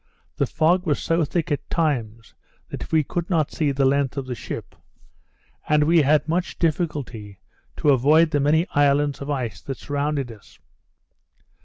The 0.37 0.47
fog 0.47 0.87
was 0.87 0.97
so 0.97 1.23
thick 1.23 1.51
at 1.51 1.69
times, 1.69 2.33
that 2.69 2.91
we 2.91 3.03
could 3.03 3.29
not 3.29 3.51
see 3.51 3.71
the 3.71 3.85
length 3.85 4.17
of 4.17 4.25
the 4.25 4.33
ship; 4.33 4.73
and 5.69 5.83
we 5.83 6.01
had 6.01 6.27
much 6.27 6.57
difficulty 6.57 7.37
to 7.77 7.91
avoid 7.91 8.31
the 8.31 8.39
many 8.39 8.65
islands 8.73 9.21
of 9.21 9.29
ice 9.29 9.61
that 9.61 9.77
surrounded 9.77 10.31
us. 10.31 10.57